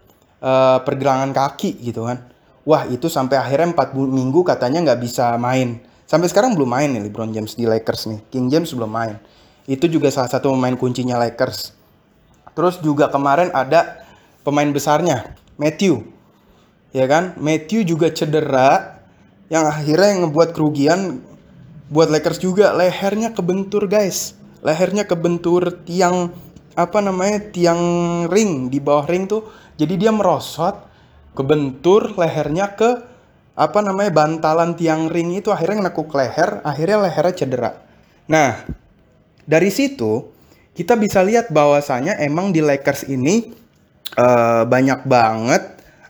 uh, 0.42 0.78
pergelangan 0.82 1.30
kaki 1.30 1.78
gitu 1.84 2.10
kan. 2.10 2.26
Wah 2.64 2.88
itu 2.88 3.06
sampai 3.06 3.38
akhirnya 3.38 3.76
4 3.76 3.94
minggu 3.94 4.40
katanya 4.42 4.90
nggak 4.90 5.00
bisa 5.04 5.38
main. 5.38 5.93
Sampai 6.04 6.28
sekarang 6.28 6.52
belum 6.52 6.68
main 6.68 6.92
nih 6.92 7.08
LeBron 7.08 7.32
James 7.32 7.56
di 7.56 7.64
Lakers 7.64 8.08
nih. 8.08 8.20
King 8.28 8.52
James 8.52 8.70
belum 8.72 8.92
main. 8.92 9.16
Itu 9.64 9.88
juga 9.88 10.12
salah 10.12 10.28
satu 10.28 10.52
pemain 10.52 10.76
kuncinya 10.76 11.16
Lakers. 11.16 11.72
Terus 12.52 12.78
juga 12.84 13.08
kemarin 13.08 13.50
ada 13.50 14.04
pemain 14.44 14.68
besarnya, 14.68 15.34
Matthew. 15.56 16.04
Ya 16.94 17.08
kan? 17.08 17.34
Matthew 17.40 17.88
juga 17.88 18.12
cedera 18.12 19.00
yang 19.48 19.66
akhirnya 19.66 20.08
yang 20.14 20.20
ngebuat 20.28 20.54
kerugian 20.54 21.24
buat 21.88 22.12
Lakers 22.12 22.40
juga 22.40 22.76
lehernya 22.76 23.32
kebentur 23.32 23.88
guys. 23.88 24.36
Lehernya 24.64 25.04
kebentur 25.04 25.84
tiang 25.84 26.32
apa 26.74 26.98
namanya 26.98 27.38
tiang 27.54 27.82
ring 28.26 28.66
di 28.66 28.82
bawah 28.82 29.06
ring 29.06 29.30
tuh 29.30 29.46
jadi 29.78 29.94
dia 29.94 30.10
merosot 30.10 30.74
kebentur 31.38 32.18
lehernya 32.18 32.74
ke 32.74 33.13
apa 33.54 33.78
namanya 33.80 34.10
bantalan 34.10 34.74
tiang 34.74 35.06
ring 35.06 35.30
itu 35.34 35.54
akhirnya 35.54 35.86
nekuk 35.90 36.10
leher 36.10 36.62
akhirnya 36.66 36.98
lehernya 37.06 37.34
cedera. 37.34 37.70
Nah 38.26 38.66
dari 39.46 39.70
situ 39.70 40.30
kita 40.74 40.98
bisa 40.98 41.22
lihat 41.22 41.54
bahwasanya 41.54 42.18
emang 42.18 42.50
di 42.50 42.58
Lakers 42.58 43.06
ini 43.06 43.54
uh, 44.18 44.66
banyak 44.66 45.06
banget 45.06 45.62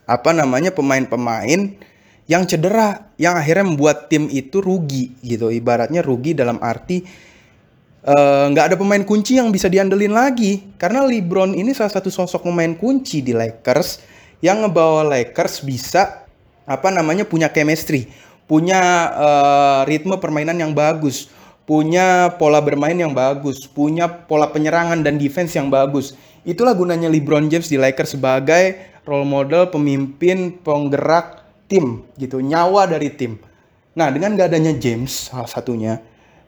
apa 0.09 0.29
namanya 0.33 0.73
pemain-pemain 0.73 1.77
yang 2.25 2.43
cedera 2.49 3.13
yang 3.21 3.37
akhirnya 3.37 3.69
membuat 3.69 4.09
tim 4.09 4.25
itu 4.27 4.57
rugi 4.57 5.13
gitu. 5.21 5.53
Ibaratnya 5.53 6.01
rugi 6.01 6.33
dalam 6.33 6.57
arti 6.65 7.05
Eh, 8.05 8.45
nggak 8.53 8.65
uh, 8.65 8.67
ada 8.69 8.77
pemain 8.77 9.01
kunci 9.01 9.41
yang 9.41 9.49
bisa 9.49 9.65
diandelin 9.65 10.13
lagi. 10.13 10.77
Karena 10.77 11.01
LeBron 11.01 11.57
ini 11.57 11.73
salah 11.73 11.89
satu 11.89 12.13
sosok 12.13 12.45
pemain 12.45 12.77
kunci 12.77 13.25
di 13.25 13.33
Lakers 13.33 14.05
yang 14.45 14.61
ngebawa 14.61 15.01
Lakers 15.09 15.65
bisa 15.65 16.24
apa 16.65 16.89
namanya? 16.91 17.25
Punya 17.25 17.49
chemistry, 17.49 18.09
punya 18.49 18.81
uh, 19.13 19.81
ritme 19.89 20.17
permainan 20.21 20.57
yang 20.57 20.73
bagus, 20.73 21.29
punya 21.65 22.37
pola 22.37 22.61
bermain 22.61 22.97
yang 22.97 23.13
bagus, 23.13 23.65
punya 23.65 24.05
pola 24.05 24.49
penyerangan 24.53 25.01
dan 25.01 25.17
defense 25.17 25.57
yang 25.57 25.73
bagus. 25.73 26.13
Itulah 26.45 26.77
gunanya 26.77 27.09
LeBron 27.09 27.49
James 27.49 27.65
di 27.65 27.77
Lakers 27.81 28.17
sebagai 28.17 28.77
role 29.05 29.25
model, 29.25 29.69
pemimpin, 29.73 30.61
penggerak 30.61 31.41
tim 31.65 32.05
gitu, 32.21 32.37
nyawa 32.41 32.85
dari 32.85 33.09
tim. 33.13 33.41
Nah, 33.97 34.13
dengan 34.13 34.37
gak 34.37 34.53
adanya 34.53 34.77
James 34.77 35.33
salah 35.33 35.49
satunya, 35.49 35.97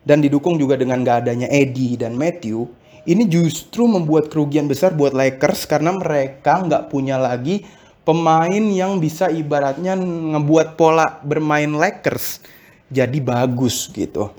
dan 0.06 0.22
didukung 0.22 0.62
juga 0.62 0.78
dengan 0.78 1.02
gak 1.02 1.26
adanya 1.26 1.50
Eddie 1.50 1.98
dan 1.98 2.14
Matthew, 2.14 2.70
ini 3.08 3.24
justru 3.26 3.88
membuat 3.88 4.28
kerugian 4.28 4.68
besar 4.68 4.92
buat 4.92 5.16
Lakers 5.16 5.64
karena 5.64 5.96
mereka 5.96 6.60
nggak 6.60 6.92
punya 6.92 7.16
lagi 7.16 7.64
pemain 8.08 8.64
yang 8.72 9.04
bisa 9.04 9.28
ibaratnya 9.28 10.00
ngebuat 10.00 10.80
pola 10.80 11.20
bermain 11.28 11.68
Lakers 11.68 12.40
jadi 12.88 13.20
bagus 13.20 13.92
gitu. 13.92 14.32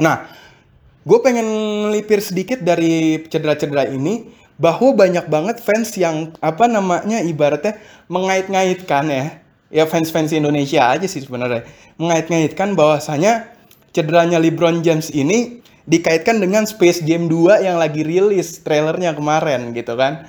Nah, 0.00 0.24
gue 1.04 1.18
pengen 1.20 1.44
melipir 1.84 2.24
sedikit 2.24 2.64
dari 2.64 3.20
cedera-cedera 3.28 3.92
ini 3.92 4.32
bahwa 4.56 4.96
banyak 4.96 5.28
banget 5.28 5.60
fans 5.60 5.92
yang 6.00 6.32
apa 6.40 6.64
namanya 6.64 7.20
ibaratnya 7.20 7.76
mengait-ngaitkan 8.08 9.04
ya 9.12 9.44
ya 9.68 9.84
fans-fans 9.84 10.30
Indonesia 10.30 10.86
aja 10.86 11.04
sih 11.10 11.26
sebenarnya 11.26 11.66
mengait-ngaitkan 11.98 12.78
bahwasanya 12.78 13.50
cederanya 13.90 14.38
LeBron 14.38 14.86
James 14.86 15.10
ini 15.10 15.60
dikaitkan 15.84 16.40
dengan 16.40 16.64
Space 16.64 17.04
Jam 17.04 17.28
2 17.28 17.66
yang 17.66 17.76
lagi 17.76 18.06
rilis 18.06 18.64
trailernya 18.64 19.12
kemarin 19.12 19.76
gitu 19.76 19.98
kan. 19.98 20.24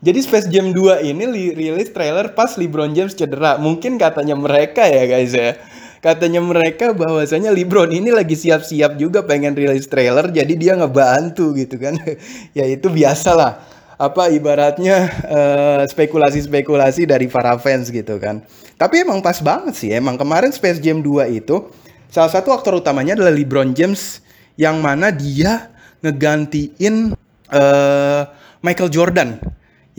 Jadi 0.00 0.18
Space 0.24 0.48
Jam 0.48 0.72
2 0.72 1.04
ini 1.04 1.24
li 1.28 1.44
rilis 1.52 1.92
trailer 1.92 2.32
pas 2.32 2.56
LeBron 2.56 2.96
James 2.96 3.12
cedera. 3.12 3.60
Mungkin 3.60 4.00
katanya 4.00 4.32
mereka 4.32 4.88
ya 4.88 5.04
guys 5.04 5.36
ya. 5.36 5.60
Katanya 6.00 6.40
mereka 6.40 6.96
bahwasanya 6.96 7.52
LeBron 7.52 7.92
ini 7.92 8.08
lagi 8.08 8.32
siap-siap 8.32 8.96
juga 8.96 9.20
pengen 9.20 9.52
rilis 9.52 9.84
trailer 9.84 10.32
jadi 10.32 10.56
dia 10.56 10.72
ngebantu 10.72 11.52
gitu 11.52 11.76
kan. 11.76 12.00
ya 12.58 12.64
itu 12.64 12.88
biasa 12.88 13.36
lah. 13.36 13.52
Apa 14.00 14.32
ibaratnya 14.32 15.12
uh, 15.28 15.82
spekulasi-spekulasi 15.84 17.04
dari 17.04 17.28
para 17.28 17.60
fans 17.60 17.92
gitu 17.92 18.16
kan. 18.16 18.40
Tapi 18.80 19.04
emang 19.04 19.20
pas 19.20 19.36
banget 19.44 19.76
sih. 19.76 19.92
Emang 19.92 20.16
kemarin 20.16 20.48
Space 20.48 20.80
Jam 20.80 21.04
2 21.04 21.28
itu 21.36 21.68
Salah 22.10 22.26
satu 22.26 22.50
aktor 22.50 22.74
utamanya 22.74 23.14
adalah 23.14 23.30
LeBron 23.30 23.70
James 23.70 24.18
yang 24.58 24.82
mana 24.82 25.14
dia 25.14 25.70
ngegantiin 26.02 27.14
uh, 27.54 28.22
Michael 28.66 28.90
Jordan 28.90 29.38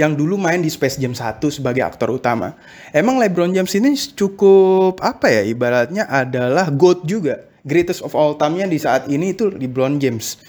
yang 0.02 0.18
dulu 0.18 0.34
main 0.34 0.58
di 0.58 0.70
Space 0.74 0.98
Jam 0.98 1.14
1 1.14 1.38
sebagai 1.54 1.86
aktor 1.86 2.10
utama. 2.10 2.58
Emang 2.90 3.22
LeBron 3.22 3.54
James 3.54 3.70
ini 3.78 3.94
cukup 3.94 4.98
apa 4.98 5.30
ya 5.30 5.46
ibaratnya 5.46 6.10
adalah 6.10 6.74
GOAT 6.74 7.06
juga. 7.06 7.46
Greatest 7.62 8.02
of 8.02 8.18
all 8.18 8.34
time-nya 8.34 8.66
di 8.66 8.82
saat 8.82 9.06
ini 9.06 9.38
itu 9.38 9.54
LeBron 9.54 10.02
James. 10.02 10.42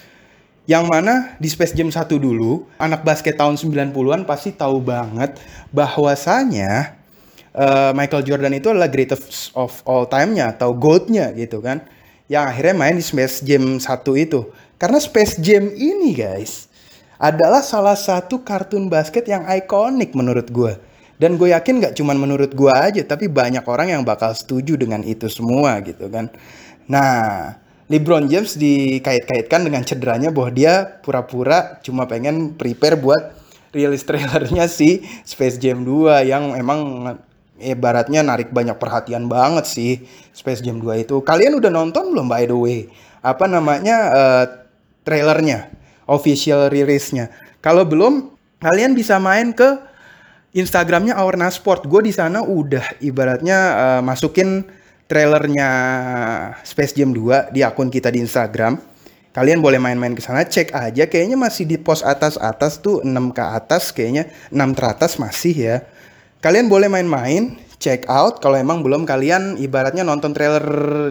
Yang 0.65 0.85
mana 0.89 1.37
di 1.37 1.53
Space 1.53 1.77
Jam 1.77 1.93
1 1.93 2.09
dulu, 2.17 2.65
anak 2.81 3.05
basket 3.05 3.37
tahun 3.37 3.61
90-an 3.61 4.25
pasti 4.25 4.57
tahu 4.57 4.81
banget 4.81 5.37
bahwasanya 5.69 6.97
uh, 7.53 7.93
Michael 7.93 8.25
Jordan 8.25 8.57
itu 8.57 8.73
adalah 8.73 8.89
greatest 8.89 9.53
of 9.53 9.85
all 9.85 10.09
time-nya 10.09 10.57
atau 10.57 10.73
GOAT-nya 10.73 11.37
gitu 11.37 11.61
kan. 11.61 11.85
Yang 12.33 12.45
akhirnya 12.57 12.75
main 12.81 12.97
di 12.97 13.05
Space 13.05 13.45
Jam 13.45 13.77
1 13.77 13.85
itu. 14.17 14.49
Karena 14.81 14.97
Space 14.97 15.37
Jam 15.45 15.69
ini 15.77 16.17
guys 16.17 16.72
adalah 17.23 17.63
salah 17.63 17.95
satu 17.95 18.43
kartun 18.43 18.91
basket 18.91 19.31
yang 19.31 19.47
ikonik 19.47 20.11
menurut 20.19 20.51
gue. 20.51 20.75
Dan 21.23 21.39
gue 21.39 21.55
yakin 21.55 21.79
gak 21.79 21.95
cuman 21.95 22.19
menurut 22.19 22.51
gue 22.51 22.73
aja, 22.75 22.99
tapi 23.07 23.31
banyak 23.31 23.63
orang 23.63 23.95
yang 23.95 24.03
bakal 24.03 24.35
setuju 24.35 24.75
dengan 24.75 25.07
itu 25.07 25.31
semua 25.31 25.79
gitu 25.87 26.11
kan. 26.11 26.35
Nah, 26.91 27.55
LeBron 27.87 28.27
James 28.27 28.59
dikait-kaitkan 28.59 29.63
dengan 29.63 29.87
cederanya 29.87 30.35
bahwa 30.35 30.51
dia 30.51 30.99
pura-pura 30.99 31.79
cuma 31.87 32.11
pengen 32.11 32.59
prepare 32.59 32.99
buat 32.99 33.39
rilis 33.71 34.03
trailernya 34.03 34.67
si 34.67 35.07
Space 35.23 35.63
Jam 35.63 35.87
2 35.87 36.27
yang 36.27 36.59
emang 36.59 37.07
ibaratnya 37.63 38.27
narik 38.27 38.51
banyak 38.51 38.75
perhatian 38.83 39.31
banget 39.31 39.65
sih 39.71 40.03
Space 40.35 40.59
Jam 40.65 40.83
2 40.83 41.07
itu. 41.07 41.23
Kalian 41.23 41.55
udah 41.55 41.71
nonton 41.71 42.11
belum 42.11 42.27
by 42.27 42.51
the 42.51 42.59
way? 42.59 42.91
Apa 43.23 43.47
namanya 43.47 43.97
uh, 44.11 44.45
trailernya, 45.07 45.71
official 46.07 46.71
release-nya. 46.73 47.31
Kalau 47.63 47.87
belum, 47.87 48.35
kalian 48.59 48.95
bisa 48.95 49.19
main 49.23 49.55
ke 49.55 49.79
Instagramnya 50.53 51.17
Awarna 51.17 51.49
Sport. 51.49 51.89
Gue 51.89 52.05
di 52.05 52.13
sana 52.13 52.45
udah 52.45 53.01
ibaratnya 53.01 53.59
uh, 53.73 54.01
masukin 54.05 54.67
trailernya 55.09 55.69
Space 56.65 56.97
Jam 56.97 57.13
2 57.13 57.53
di 57.53 57.61
akun 57.65 57.89
kita 57.89 58.13
di 58.13 58.21
Instagram. 58.21 58.81
Kalian 59.33 59.65
boleh 59.65 59.81
main-main 59.81 60.13
ke 60.13 60.21
sana, 60.21 60.45
cek 60.45 60.77
aja. 60.77 61.09
Kayaknya 61.09 61.41
masih 61.41 61.65
di 61.65 61.81
pos 61.81 62.05
atas-atas 62.05 62.85
tuh 62.85 63.01
6 63.01 63.33
ke 63.33 63.41
atas, 63.41 63.89
kayaknya 63.89 64.29
6 64.53 64.77
teratas 64.77 65.17
masih 65.17 65.55
ya. 65.57 65.77
Kalian 66.45 66.69
boleh 66.69 66.93
main-main, 66.93 67.57
check 67.81 68.05
out 68.13 68.45
kalau 68.45 68.61
emang 68.61 68.85
belum 68.85 69.09
kalian 69.09 69.57
ibaratnya 69.57 70.05
nonton 70.05 70.37
trailer 70.37 70.65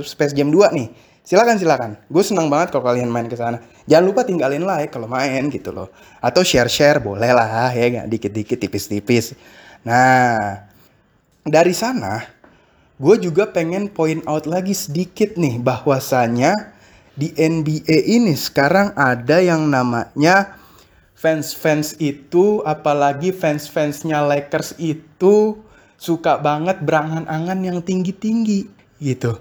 Space 0.06 0.38
Jam 0.38 0.54
2 0.54 0.70
nih. 0.70 0.88
Silakan 1.22 1.62
silakan. 1.62 1.92
Gue 2.10 2.26
senang 2.26 2.50
banget 2.50 2.74
kalau 2.74 2.90
kalian 2.90 3.10
main 3.14 3.30
ke 3.30 3.38
sana. 3.38 3.62
Jangan 3.86 4.06
lupa 4.10 4.26
tinggalin 4.26 4.66
like 4.66 4.90
kalau 4.90 5.06
main 5.06 5.54
gitu 5.54 5.70
loh. 5.70 5.94
Atau 6.18 6.42
share-share 6.42 6.98
boleh 6.98 7.30
lah 7.30 7.70
ya 7.74 7.86
nggak 8.02 8.08
dikit-dikit 8.10 8.58
tipis-tipis. 8.58 9.38
Nah, 9.86 10.66
dari 11.46 11.74
sana 11.78 12.26
gue 13.02 13.16
juga 13.18 13.50
pengen 13.50 13.90
point 13.90 14.22
out 14.30 14.46
lagi 14.46 14.78
sedikit 14.78 15.34
nih 15.38 15.58
bahwasanya 15.58 16.54
di 17.18 17.34
NBA 17.34 18.10
ini 18.18 18.38
sekarang 18.38 18.94
ada 18.94 19.42
yang 19.42 19.70
namanya 19.70 20.58
fans-fans 21.18 21.98
itu 22.02 22.66
apalagi 22.66 23.30
fans-fansnya 23.30 24.26
Lakers 24.26 24.78
itu 24.82 25.58
suka 26.02 26.42
banget 26.42 26.82
berangan-angan 26.82 27.62
yang 27.62 27.78
tinggi-tinggi 27.82 28.66
gitu. 28.98 29.38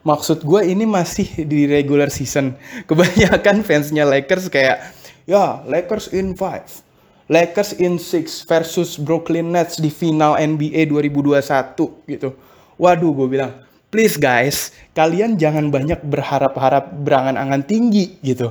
Maksud 0.00 0.44
gue 0.48 0.64
ini 0.64 0.88
masih 0.88 1.44
di 1.44 1.68
regular 1.68 2.08
season. 2.08 2.56
Kebanyakan 2.88 3.60
fansnya 3.60 4.08
Lakers 4.08 4.48
kayak 4.48 4.96
ya 5.28 5.60
Lakers 5.68 6.10
in 6.16 6.32
5 6.32 6.90
Lakers 7.30 7.78
in 7.78 7.94
6 7.94 8.42
versus 8.50 8.98
Brooklyn 8.98 9.54
Nets 9.54 9.78
di 9.78 9.86
final 9.86 10.34
NBA 10.34 10.90
2021 10.90 12.10
gitu. 12.10 12.34
Waduh, 12.74 13.14
gue 13.14 13.28
bilang, 13.38 13.54
please 13.86 14.18
guys, 14.18 14.74
kalian 14.98 15.38
jangan 15.38 15.70
banyak 15.70 16.02
berharap-harap 16.02 16.90
berangan-angan 16.90 17.62
tinggi 17.62 18.18
gitu. 18.26 18.50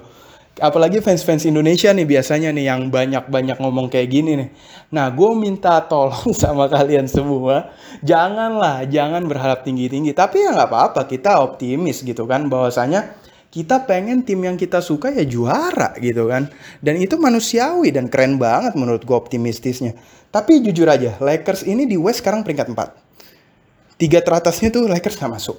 Apalagi 0.59 0.99
fans-fans 0.99 1.47
Indonesia 1.47 1.93
nih 1.93 2.03
biasanya 2.03 2.49
nih 2.51 2.65
yang 2.67 2.91
banyak-banyak 2.91 3.57
ngomong 3.61 3.87
kayak 3.87 4.09
gini 4.11 4.31
nih. 4.35 4.49
Nah, 4.91 5.07
gue 5.13 5.31
minta 5.37 5.79
tolong 5.85 6.33
sama 6.41 6.67
kalian 6.67 7.05
semua, 7.05 7.71
janganlah, 8.01 8.83
jangan 8.89 9.23
berharap 9.29 9.63
tinggi-tinggi. 9.63 10.11
Tapi 10.11 10.43
ya 10.43 10.51
nggak 10.51 10.69
apa-apa, 10.69 11.01
kita 11.07 11.39
optimis 11.39 12.03
gitu 12.03 12.27
kan, 12.27 12.51
bahwasanya 12.51 13.15
kita 13.49 13.87
pengen 13.89 14.21
tim 14.21 14.45
yang 14.45 14.59
kita 14.59 14.77
suka 14.83 15.09
ya 15.09 15.23
juara 15.23 15.95
gitu 15.97 16.27
kan. 16.27 16.51
Dan 16.83 16.99
itu 16.99 17.15
manusiawi 17.15 17.89
dan 17.95 18.11
keren 18.11 18.35
banget 18.35 18.75
menurut 18.75 19.01
gue 19.07 19.15
optimistisnya. 19.15 19.95
Tapi 20.29 20.61
jujur 20.61 20.85
aja, 20.85 21.17
Lakers 21.17 21.65
ini 21.65 21.89
di 21.89 21.97
West 21.97 22.21
sekarang 22.21 22.45
peringkat 22.45 22.69
4. 22.69 23.97
Tiga 23.99 24.19
teratasnya 24.21 24.69
tuh 24.69 24.85
Lakers 24.85 25.17
gak 25.17 25.33
masuk. 25.33 25.57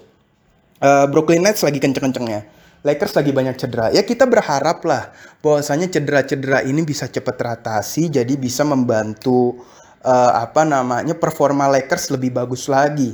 Uh, 0.80 1.04
Brooklyn 1.10 1.44
Nets 1.44 1.60
lagi 1.60 1.76
kenceng-kencengnya. 1.82 2.59
Lakers 2.80 3.12
lagi 3.12 3.30
banyak 3.36 3.60
cedera. 3.60 3.92
Ya 3.92 4.00
kita 4.00 4.24
berharap 4.24 4.80
lah 4.88 5.12
bahwasanya 5.44 5.92
cedera-cedera 5.92 6.64
ini 6.64 6.80
bisa 6.80 7.04
cepat 7.04 7.36
teratasi 7.36 8.08
jadi 8.08 8.34
bisa 8.40 8.64
membantu 8.64 9.60
uh, 10.00 10.32
apa 10.40 10.64
namanya 10.64 11.12
performa 11.12 11.68
Lakers 11.68 12.08
lebih 12.08 12.32
bagus 12.32 12.72
lagi. 12.72 13.12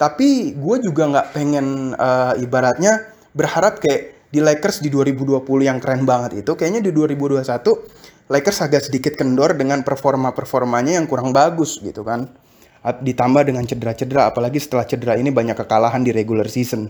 Tapi 0.00 0.56
gue 0.56 0.76
juga 0.80 1.12
nggak 1.12 1.28
pengen 1.36 1.92
uh, 1.92 2.34
ibaratnya 2.40 3.12
berharap 3.36 3.84
kayak 3.84 4.32
di 4.32 4.40
Lakers 4.40 4.80
di 4.80 4.88
2020 4.88 5.44
yang 5.60 5.76
keren 5.76 6.08
banget 6.08 6.40
itu 6.40 6.56
kayaknya 6.56 6.88
di 6.88 6.90
2021 6.96 7.44
Lakers 8.32 8.58
agak 8.64 8.88
sedikit 8.88 9.12
kendor 9.12 9.52
dengan 9.52 9.84
performa-performanya 9.84 10.96
yang 10.96 11.04
kurang 11.04 11.36
bagus 11.36 11.76
gitu 11.84 12.00
kan. 12.00 12.32
Ditambah 12.82 13.44
dengan 13.44 13.62
cedera-cedera 13.68 14.32
apalagi 14.32 14.56
setelah 14.56 14.88
cedera 14.88 15.14
ini 15.20 15.28
banyak 15.28 15.54
kekalahan 15.54 16.00
di 16.00 16.16
regular 16.16 16.48
season 16.48 16.88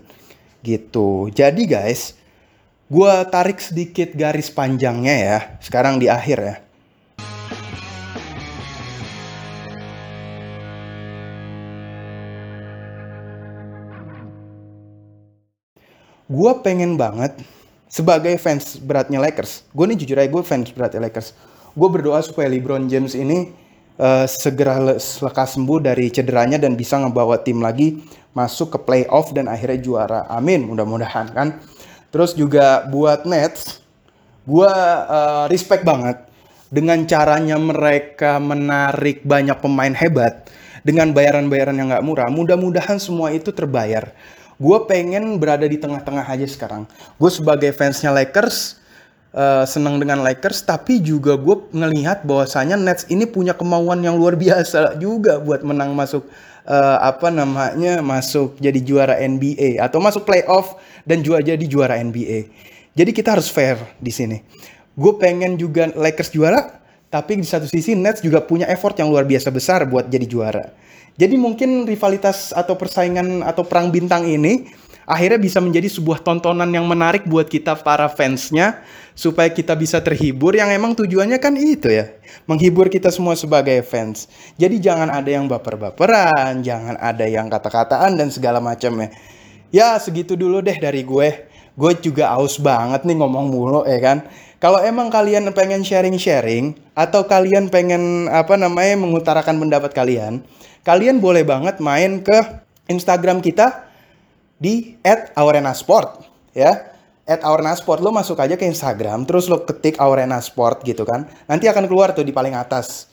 gitu. 0.62 1.28
Jadi 1.34 1.68
guys, 1.68 2.14
gue 2.88 3.12
tarik 3.28 3.58
sedikit 3.58 4.14
garis 4.14 4.48
panjangnya 4.48 5.16
ya. 5.18 5.38
Sekarang 5.60 5.98
di 5.98 6.06
akhir 6.08 6.38
ya. 6.40 6.56
gue 16.32 16.52
pengen 16.64 16.96
banget 16.96 17.36
sebagai 17.92 18.32
fans 18.40 18.80
beratnya 18.80 19.20
Lakers, 19.20 19.68
gue 19.68 19.84
nih 19.84 19.98
jujur 20.00 20.16
aja 20.16 20.30
gue 20.32 20.42
fans 20.42 20.72
beratnya 20.72 21.04
Lakers. 21.04 21.36
Gue 21.76 21.88
berdoa 21.92 22.24
supaya 22.24 22.48
LeBron 22.48 22.88
James 22.88 23.12
ini 23.12 23.52
uh, 24.00 24.24
segera 24.24 24.80
le 24.80 24.96
lekas 24.96 25.48
sembuh 25.56 25.78
dari 25.80 26.08
cederanya 26.08 26.56
dan 26.56 26.72
bisa 26.76 26.96
ngebawa 27.00 27.40
tim 27.44 27.60
lagi 27.60 28.00
masuk 28.32 28.76
ke 28.76 28.78
playoff 28.80 29.30
dan 29.36 29.48
akhirnya 29.48 29.80
juara. 29.80 30.20
Amin, 30.28 30.68
mudah-mudahan 30.68 31.32
kan. 31.32 31.48
Terus 32.12 32.36
juga 32.36 32.84
buat 32.88 33.24
Nets, 33.24 33.80
gue 34.44 34.72
uh, 35.08 35.48
respect 35.48 35.84
banget 35.84 36.20
dengan 36.72 37.04
caranya 37.08 37.56
mereka 37.56 38.36
menarik 38.40 39.24
banyak 39.24 39.56
pemain 39.60 39.92
hebat 39.96 40.48
dengan 40.84 41.12
bayaran-bayaran 41.16 41.76
yang 41.76 41.88
nggak 41.92 42.04
murah. 42.04 42.28
Mudah-mudahan 42.28 43.00
semua 43.00 43.32
itu 43.32 43.52
terbayar 43.52 44.12
gue 44.62 44.78
pengen 44.86 45.42
berada 45.42 45.66
di 45.66 45.74
tengah-tengah 45.74 46.22
aja 46.22 46.46
sekarang. 46.46 46.86
Gue 47.18 47.30
sebagai 47.34 47.74
fansnya 47.74 48.14
Lakers, 48.14 48.78
uh, 49.34 49.66
senang 49.66 49.98
dengan 49.98 50.22
Lakers, 50.22 50.62
tapi 50.62 51.02
juga 51.02 51.34
gue 51.34 51.66
ngelihat 51.74 52.22
bahwasanya 52.22 52.78
Nets 52.78 53.10
ini 53.10 53.26
punya 53.26 53.58
kemauan 53.58 53.98
yang 54.06 54.14
luar 54.14 54.38
biasa 54.38 54.94
juga 55.02 55.42
buat 55.42 55.66
menang 55.66 55.90
masuk 55.98 56.22
uh, 56.66 56.98
apa 57.02 57.30
namanya 57.30 58.02
masuk 58.02 58.58
jadi 58.58 58.80
juara 58.82 59.14
NBA 59.18 59.82
atau 59.82 59.98
masuk 59.98 60.26
playoff 60.26 60.78
dan 61.06 61.22
juga 61.22 61.42
jadi 61.42 61.64
juara 61.66 61.98
NBA. 61.98 62.50
Jadi 62.92 63.10
kita 63.10 63.34
harus 63.38 63.48
fair 63.48 63.80
di 63.98 64.12
sini. 64.12 64.44
Gue 64.92 65.16
pengen 65.16 65.56
juga 65.56 65.88
Lakers 65.96 66.28
juara, 66.28 66.82
tapi 67.08 67.40
di 67.40 67.46
satu 67.48 67.64
sisi 67.64 67.96
Nets 67.96 68.20
juga 68.20 68.44
punya 68.44 68.68
effort 68.68 68.92
yang 69.00 69.08
luar 69.08 69.24
biasa 69.24 69.48
besar 69.48 69.88
buat 69.88 70.12
jadi 70.12 70.28
juara. 70.28 70.64
Jadi 71.16 71.36
mungkin 71.36 71.84
rivalitas 71.84 72.56
atau 72.56 72.72
persaingan 72.76 73.44
atau 73.44 73.64
perang 73.68 73.92
bintang 73.92 74.24
ini 74.24 74.72
akhirnya 75.08 75.38
bisa 75.38 75.58
menjadi 75.58 75.88
sebuah 75.90 76.22
tontonan 76.22 76.68
yang 76.70 76.86
menarik 76.86 77.26
buat 77.26 77.46
kita 77.48 77.78
para 77.80 78.06
fansnya 78.10 78.82
supaya 79.12 79.50
kita 79.50 79.76
bisa 79.76 79.98
terhibur. 80.00 80.54
Yang 80.54 80.70
emang 80.78 80.92
tujuannya 80.96 81.38
kan 81.42 81.54
itu 81.58 81.90
ya 81.90 82.12
menghibur 82.48 82.88
kita 82.88 83.10
semua 83.12 83.38
sebagai 83.38 83.82
fans. 83.86 84.30
Jadi 84.56 84.82
jangan 84.82 85.10
ada 85.10 85.30
yang 85.30 85.46
baper-baperan 85.46 86.62
jangan 86.62 86.96
ada 86.98 87.26
yang 87.26 87.46
kata-kataan 87.52 88.18
dan 88.18 88.28
segala 88.30 88.62
macam 88.62 89.02
ya. 89.02 89.08
Ya 89.72 89.88
segitu 89.96 90.36
dulu 90.36 90.60
deh 90.60 90.76
dari 90.76 91.02
gue. 91.02 91.48
Gue 91.72 91.92
juga 91.96 92.36
aus 92.36 92.60
banget 92.60 93.08
nih 93.08 93.16
ngomong 93.16 93.46
mulu 93.48 93.80
ya 93.88 93.96
kan? 94.00 94.28
Kalau 94.60 94.78
emang 94.78 95.10
kalian 95.10 95.50
pengen 95.56 95.82
sharing-sharing 95.82 96.76
atau 96.92 97.24
kalian 97.26 97.72
pengen 97.72 98.28
apa 98.28 98.54
namanya 98.60 98.94
mengutarakan 99.00 99.58
pendapat 99.58 99.90
kalian 99.90 100.44
kalian 100.82 101.22
boleh 101.22 101.46
banget 101.46 101.78
main 101.78 102.20
ke 102.20 102.62
Instagram 102.90 103.38
kita 103.40 103.86
di 104.62 104.94
@aurenasport 105.34 106.22
ya. 106.54 106.94
@aurenasport 107.26 107.98
lo 107.98 108.14
masuk 108.14 108.38
aja 108.38 108.54
ke 108.54 108.62
Instagram 108.62 109.26
terus 109.26 109.50
lo 109.50 109.66
ketik 109.66 109.98
aurenasport 109.98 110.86
gitu 110.86 111.02
kan. 111.02 111.26
Nanti 111.50 111.66
akan 111.66 111.90
keluar 111.90 112.14
tuh 112.14 112.22
di 112.22 112.30
paling 112.30 112.54
atas. 112.54 113.10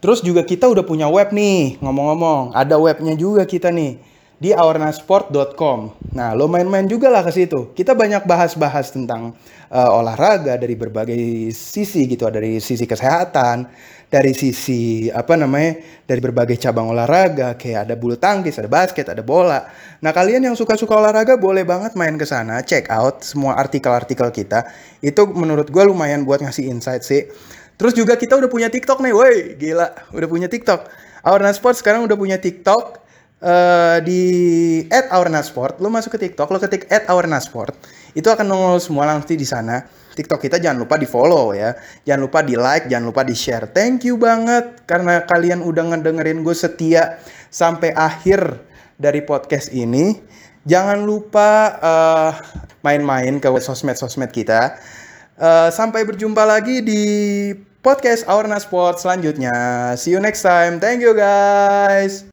Terus 0.00 0.24
juga 0.24 0.42
kita 0.42 0.64
udah 0.64 0.80
punya 0.80 1.12
web 1.12 1.28
nih, 1.28 1.76
ngomong-ngomong, 1.78 2.56
ada 2.56 2.80
webnya 2.80 3.12
juga 3.14 3.44
kita 3.44 3.68
nih 3.68 4.00
di 4.40 4.56
awarnasport.com. 4.56 5.92
Nah, 6.16 6.32
lo 6.32 6.48
main-main 6.48 6.88
juga 6.88 7.12
lah 7.12 7.20
ke 7.20 7.28
situ. 7.28 7.76
Kita 7.76 7.92
banyak 7.92 8.24
bahas-bahas 8.24 8.96
tentang 8.96 9.36
uh, 9.68 9.90
olahraga 10.00 10.56
dari 10.56 10.72
berbagai 10.72 11.52
sisi 11.52 12.08
gitu, 12.08 12.24
dari 12.32 12.56
sisi 12.64 12.88
kesehatan, 12.88 13.68
dari 14.10 14.34
sisi 14.34 15.06
apa 15.06 15.38
namanya, 15.38 15.78
dari 16.02 16.18
berbagai 16.18 16.58
cabang 16.58 16.90
olahraga, 16.90 17.54
kayak 17.54 17.86
ada 17.86 17.94
bulu 17.94 18.18
tangkis, 18.18 18.58
ada 18.58 18.66
basket, 18.66 19.06
ada 19.06 19.22
bola. 19.22 19.70
Nah, 20.02 20.10
kalian 20.10 20.42
yang 20.50 20.58
suka-suka 20.58 20.98
olahraga 20.98 21.38
boleh 21.38 21.62
banget 21.62 21.94
main 21.94 22.18
ke 22.18 22.26
sana, 22.26 22.66
check 22.66 22.90
out 22.90 23.22
semua 23.22 23.54
artikel-artikel 23.54 24.34
kita. 24.34 24.66
Itu 24.98 25.30
menurut 25.30 25.70
gue 25.70 25.84
lumayan 25.86 26.26
buat 26.26 26.42
ngasih 26.42 26.66
insight 26.66 27.06
sih. 27.06 27.30
Terus 27.78 27.94
juga 27.94 28.18
kita 28.18 28.34
udah 28.34 28.50
punya 28.50 28.66
TikTok 28.66 28.98
nih, 28.98 29.14
woi, 29.14 29.54
gila, 29.56 29.88
udah 30.10 30.28
punya 30.28 30.50
TikTok. 30.50 30.90
Awarna 31.22 31.54
Sport 31.54 31.78
sekarang 31.78 32.04
udah 32.04 32.18
punya 32.18 32.36
TikTok 32.36 33.00
uh, 33.40 33.98
di 34.02 34.22
@aurnasport, 34.90 35.78
lo 35.78 35.88
masuk 35.88 36.18
ke 36.18 36.28
TikTok, 36.28 36.50
lo 36.50 36.58
ketik 36.60 36.90
@aurnasport, 37.08 37.72
itu 38.14 38.28
akan 38.28 38.46
nongol 38.46 38.78
semua 38.82 39.08
nanti 39.08 39.34
di 39.34 39.46
sana. 39.46 39.82
TikTok 40.10 40.42
kita 40.42 40.58
jangan 40.58 40.82
lupa 40.84 40.98
di 40.98 41.06
follow 41.06 41.54
ya, 41.54 41.72
jangan 42.02 42.20
lupa 42.26 42.42
di 42.42 42.58
like, 42.58 42.90
jangan 42.90 43.06
lupa 43.08 43.22
di 43.22 43.32
share. 43.32 43.70
Thank 43.70 44.04
you 44.04 44.18
banget 44.18 44.82
karena 44.84 45.22
kalian 45.24 45.62
udah 45.62 45.94
ngedengerin 45.94 46.42
gue 46.42 46.52
setia 46.52 47.22
sampai 47.48 47.94
akhir 47.94 48.58
dari 49.00 49.22
podcast 49.24 49.70
ini. 49.72 50.18
Jangan 50.68 51.08
lupa 51.08 51.78
uh, 51.80 52.32
main-main 52.84 53.40
ke 53.40 53.48
sosmed-sosmed 53.48 54.28
kita. 54.28 54.76
Uh, 55.40 55.72
sampai 55.72 56.04
berjumpa 56.04 56.44
lagi 56.44 56.84
di 56.84 57.02
podcast 57.80 58.28
Aurna 58.28 58.60
Sport 58.60 59.00
selanjutnya. 59.00 59.52
See 59.96 60.12
you 60.12 60.20
next 60.20 60.44
time. 60.44 60.76
Thank 60.76 61.00
you 61.00 61.16
guys. 61.16 62.29